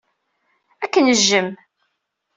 [0.83, 1.49] Ad k-nejjem.